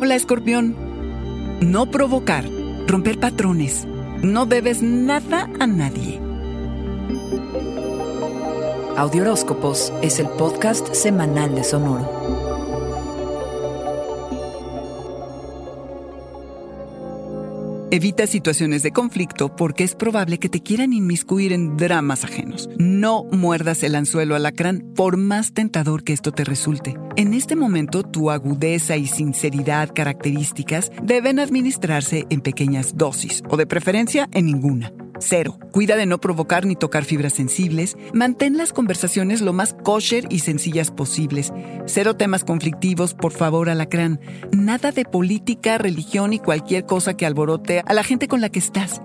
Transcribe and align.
Hola, 0.00 0.14
escorpión. 0.14 0.76
No 1.60 1.90
provocar, 1.90 2.44
romper 2.86 3.18
patrones. 3.18 3.84
No 4.22 4.46
debes 4.46 4.80
nada 4.80 5.50
a 5.58 5.66
nadie. 5.66 6.20
Audioróscopos 8.96 9.92
es 10.00 10.20
el 10.20 10.28
podcast 10.28 10.94
semanal 10.94 11.56
de 11.56 11.64
Sonoro. 11.64 12.47
Evita 17.90 18.26
situaciones 18.26 18.82
de 18.82 18.92
conflicto 18.92 19.56
porque 19.56 19.82
es 19.82 19.94
probable 19.94 20.36
que 20.36 20.50
te 20.50 20.60
quieran 20.60 20.92
inmiscuir 20.92 21.54
en 21.54 21.78
dramas 21.78 22.22
ajenos. 22.22 22.68
No 22.76 23.24
muerdas 23.32 23.82
el 23.82 23.94
anzuelo 23.94 24.34
alacrán 24.34 24.84
por 24.94 25.16
más 25.16 25.54
tentador 25.54 26.04
que 26.04 26.12
esto 26.12 26.30
te 26.30 26.44
resulte. 26.44 26.98
En 27.16 27.32
este 27.32 27.56
momento 27.56 28.02
tu 28.02 28.30
agudeza 28.30 28.98
y 28.98 29.06
sinceridad 29.06 29.94
características 29.94 30.92
deben 31.02 31.38
administrarse 31.38 32.26
en 32.28 32.42
pequeñas 32.42 32.94
dosis 32.94 33.42
o 33.48 33.56
de 33.56 33.66
preferencia 33.66 34.28
en 34.32 34.44
ninguna. 34.44 34.92
Cero. 35.20 35.58
Cuida 35.72 35.96
de 35.96 36.06
no 36.06 36.18
provocar 36.18 36.64
ni 36.66 36.76
tocar 36.76 37.04
fibras 37.04 37.34
sensibles. 37.34 37.96
Mantén 38.12 38.56
las 38.56 38.72
conversaciones 38.72 39.40
lo 39.40 39.52
más 39.52 39.74
kosher 39.84 40.26
y 40.30 40.40
sencillas 40.40 40.90
posibles. 40.90 41.52
Cero 41.86 42.14
temas 42.14 42.44
conflictivos, 42.44 43.14
por 43.14 43.32
favor, 43.32 43.68
alacrán. 43.68 44.20
Nada 44.52 44.92
de 44.92 45.04
política, 45.04 45.78
religión 45.78 46.32
y 46.32 46.38
cualquier 46.38 46.86
cosa 46.86 47.14
que 47.14 47.26
alborote 47.26 47.82
a 47.84 47.94
la 47.94 48.04
gente 48.04 48.28
con 48.28 48.40
la 48.40 48.48
que 48.48 48.58
estás. 48.58 49.02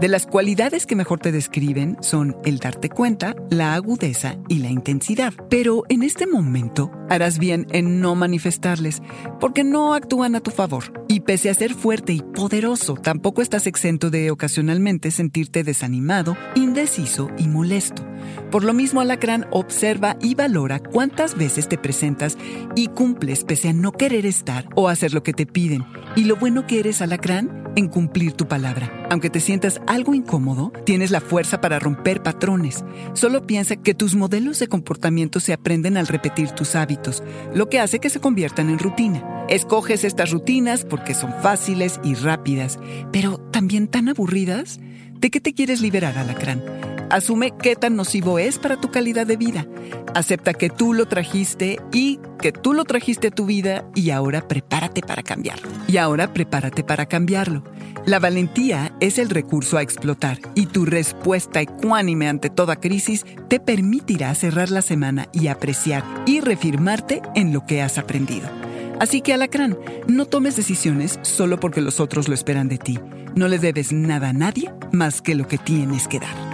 De 0.00 0.08
las 0.08 0.26
cualidades 0.26 0.86
que 0.86 0.96
mejor 0.96 1.20
te 1.20 1.32
describen 1.32 1.96
son 2.00 2.36
el 2.44 2.58
darte 2.58 2.88
cuenta, 2.88 3.36
la 3.50 3.74
agudeza 3.74 4.36
y 4.48 4.58
la 4.58 4.70
intensidad. 4.70 5.32
Pero 5.48 5.84
en 5.88 6.02
este 6.02 6.26
momento 6.26 6.90
harás 7.08 7.38
bien 7.38 7.66
en 7.70 8.00
no 8.00 8.14
manifestarles, 8.14 9.02
porque 9.40 9.64
no 9.64 9.94
actúan 9.94 10.34
a 10.34 10.40
tu 10.40 10.50
favor. 10.50 11.04
Y 11.08 11.20
pese 11.20 11.50
a 11.50 11.54
ser 11.54 11.74
fuerte 11.74 12.12
y 12.12 12.22
poderoso, 12.22 12.94
tampoco 12.94 13.42
estás 13.42 13.66
exento 13.66 14.10
de 14.10 14.30
ocasionalmente 14.30 15.10
sentirte 15.10 15.62
desanimado, 15.62 16.36
indeciso 16.72 17.28
y 17.36 17.48
molesto. 17.48 18.02
Por 18.50 18.64
lo 18.64 18.72
mismo, 18.72 19.02
Alacrán 19.02 19.46
observa 19.50 20.16
y 20.22 20.34
valora 20.34 20.78
cuántas 20.78 21.36
veces 21.36 21.68
te 21.68 21.76
presentas 21.76 22.38
y 22.74 22.88
cumples 22.88 23.44
pese 23.44 23.68
a 23.68 23.72
no 23.74 23.92
querer 23.92 24.24
estar 24.24 24.68
o 24.74 24.88
hacer 24.88 25.12
lo 25.12 25.22
que 25.22 25.34
te 25.34 25.44
piden. 25.44 25.84
Y 26.16 26.24
lo 26.24 26.36
bueno 26.36 26.66
que 26.66 26.80
eres, 26.80 27.02
Alacrán, 27.02 27.64
en 27.76 27.88
cumplir 27.88 28.32
tu 28.32 28.48
palabra. 28.48 29.06
Aunque 29.10 29.28
te 29.28 29.40
sientas 29.40 29.82
algo 29.86 30.14
incómodo, 30.14 30.72
tienes 30.86 31.10
la 31.10 31.20
fuerza 31.20 31.60
para 31.60 31.78
romper 31.78 32.22
patrones. 32.22 32.84
Solo 33.12 33.46
piensa 33.46 33.76
que 33.76 33.94
tus 33.94 34.14
modelos 34.14 34.58
de 34.58 34.68
comportamiento 34.68 35.40
se 35.40 35.52
aprenden 35.52 35.98
al 35.98 36.06
repetir 36.06 36.52
tus 36.52 36.74
hábitos, 36.74 37.22
lo 37.54 37.68
que 37.68 37.80
hace 37.80 37.98
que 37.98 38.10
se 38.10 38.20
conviertan 38.20 38.70
en 38.70 38.78
rutina. 38.78 39.44
Escoges 39.50 40.04
estas 40.04 40.30
rutinas 40.30 40.86
porque 40.86 41.12
son 41.12 41.34
fáciles 41.42 42.00
y 42.02 42.14
rápidas, 42.14 42.78
pero 43.12 43.36
también 43.36 43.88
tan 43.88 44.08
aburridas. 44.08 44.80
¿De 45.22 45.30
qué 45.30 45.40
te 45.40 45.54
quieres 45.54 45.80
liberar, 45.80 46.18
Alacrán? 46.18 46.64
Asume 47.08 47.52
qué 47.56 47.76
tan 47.76 47.94
nocivo 47.94 48.40
es 48.40 48.58
para 48.58 48.80
tu 48.80 48.90
calidad 48.90 49.24
de 49.24 49.36
vida. 49.36 49.68
Acepta 50.16 50.52
que 50.52 50.68
tú 50.68 50.94
lo 50.94 51.06
trajiste 51.06 51.78
y 51.92 52.18
que 52.40 52.50
tú 52.50 52.72
lo 52.72 52.84
trajiste 52.84 53.28
a 53.28 53.30
tu 53.30 53.46
vida 53.46 53.84
y 53.94 54.10
ahora 54.10 54.48
prepárate 54.48 55.00
para 55.00 55.22
cambiarlo. 55.22 55.68
Y 55.86 55.98
ahora 55.98 56.32
prepárate 56.32 56.82
para 56.82 57.06
cambiarlo. 57.06 57.62
La 58.04 58.18
valentía 58.18 58.96
es 58.98 59.20
el 59.20 59.30
recurso 59.30 59.78
a 59.78 59.82
explotar 59.82 60.40
y 60.56 60.66
tu 60.66 60.86
respuesta 60.86 61.60
ecuánime 61.60 62.28
ante 62.28 62.50
toda 62.50 62.80
crisis 62.80 63.24
te 63.46 63.60
permitirá 63.60 64.34
cerrar 64.34 64.70
la 64.70 64.82
semana 64.82 65.28
y 65.32 65.46
apreciar 65.46 66.02
y 66.26 66.40
reafirmarte 66.40 67.22
en 67.36 67.52
lo 67.52 67.64
que 67.64 67.80
has 67.80 67.96
aprendido. 67.96 68.61
Así 69.00 69.20
que, 69.20 69.32
Alacrán, 69.32 69.78
no 70.06 70.26
tomes 70.26 70.56
decisiones 70.56 71.18
solo 71.22 71.58
porque 71.58 71.80
los 71.80 72.00
otros 72.00 72.28
lo 72.28 72.34
esperan 72.34 72.68
de 72.68 72.78
ti. 72.78 72.98
No 73.34 73.48
le 73.48 73.58
debes 73.58 73.92
nada 73.92 74.30
a 74.30 74.32
nadie 74.32 74.70
más 74.92 75.22
que 75.22 75.34
lo 75.34 75.46
que 75.46 75.58
tienes 75.58 76.08
que 76.08 76.20
dar. 76.20 76.52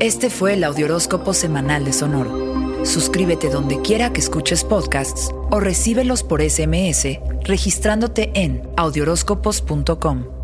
Este 0.00 0.28
fue 0.28 0.54
el 0.54 0.64
Audioróscopo 0.64 1.32
Semanal 1.32 1.84
de 1.84 1.92
Sonoro. 1.92 2.84
Suscríbete 2.84 3.48
donde 3.48 3.80
quiera 3.80 4.12
que 4.12 4.20
escuches 4.20 4.64
podcasts 4.64 5.30
o 5.50 5.60
recíbelos 5.60 6.22
por 6.22 6.42
SMS 6.42 7.18
registrándote 7.44 8.30
en 8.34 8.62
audioróscopos.com. 8.76 10.43